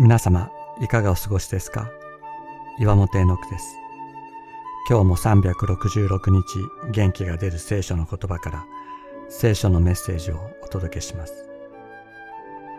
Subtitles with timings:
[0.00, 1.90] 皆様、いかがお過ごしですか？
[2.78, 3.76] 岩本絵の句です。
[4.88, 6.42] 今日も366日
[6.90, 8.64] 元気が出る聖書の言葉から
[9.28, 11.50] 聖書のメッセージをお届けします。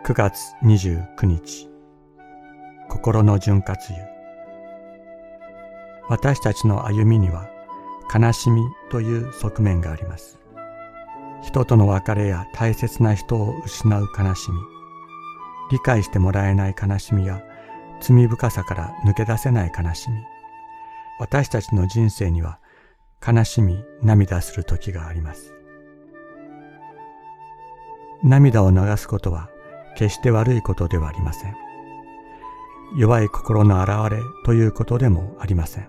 [0.04, 1.70] 9月29日、
[2.88, 4.04] 心の潤滑油。
[6.08, 7.48] 私たちの歩みには
[8.12, 10.40] 悲しみという側面があります。
[11.44, 14.58] 人との別れや大切な人を失う悲しみ、
[15.72, 17.42] 理解してもらえない悲しみや
[18.02, 20.18] 罪深さから抜け出せない悲しみ。
[21.18, 22.58] 私たちの人生には
[23.26, 25.54] 悲しみ、涙する時があります。
[28.22, 29.48] 涙を流すことは
[29.96, 31.56] 決して悪いことではありません。
[32.98, 35.88] 弱い心の表れということでもありません。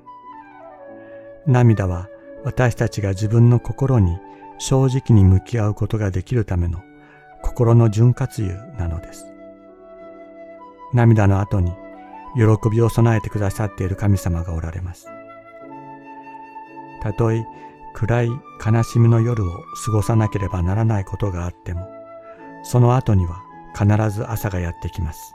[1.45, 2.07] 涙は
[2.45, 4.17] 私たちが自分の心に
[4.59, 6.79] 正直に向き合うことができるための
[7.41, 9.32] 心の潤滑油なのです。
[10.93, 11.73] 涙の後に
[12.35, 15.07] 喜びを備えてくださっている神様がおられます。
[17.01, 17.45] たとえ
[17.93, 18.29] 暗い
[18.65, 21.87] 悲しみの夜を過ごさなければならないことがあっても、
[22.63, 23.43] その後には
[23.77, 25.33] 必ず朝がやってきます。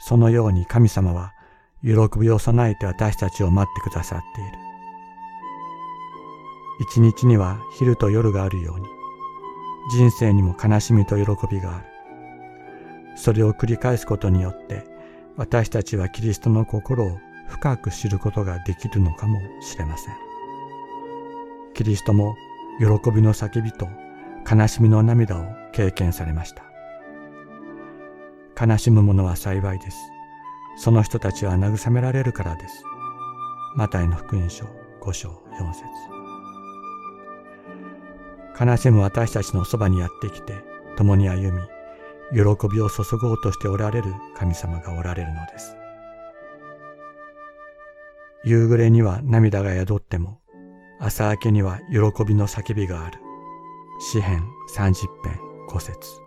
[0.00, 1.32] そのように神様は
[1.82, 4.50] 喜びを備えて私たちを待ってくださっている。
[6.80, 8.86] 一日には昼と夜があるように、
[9.92, 11.95] 人生にも悲しみと喜びがある。
[13.16, 14.84] それを繰り返すことによって
[15.36, 20.14] 私たちはキリストの心を深く知ることができるのかもしれません。
[21.74, 22.36] キリストも
[22.78, 23.88] 喜びの叫びと
[24.50, 26.64] 悲しみの涙を経験されました。
[28.58, 29.96] 悲しむ者は幸いです。
[30.78, 32.82] その人たちは慰められるからです。
[33.74, 34.64] マタイの福音書
[35.02, 35.28] 5章
[35.58, 35.84] 4節
[38.58, 40.54] 悲しむ私たちのそばにやってきて
[40.96, 41.62] 共に歩み、
[42.32, 42.38] 喜
[42.68, 45.76] びを注ごうとしておられる神様がおられるのです。
[48.44, 50.40] 夕暮れには涙が宿っても、
[51.00, 53.18] 朝明けには喜びの叫びがある。
[53.98, 55.38] 詩編三十編
[55.68, 56.25] 5節